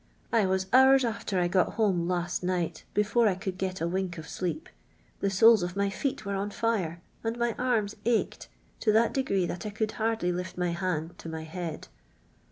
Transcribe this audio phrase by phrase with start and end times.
[0.33, 4.17] I was hours after I got home last niirht before I could get a wink
[4.17, 4.67] of sleep:
[5.19, 8.47] the S(des of my feet were on lire, and my arms ached
[8.79, 11.87] to that doiifee that I could hardly lift m\' hand to my h> ad.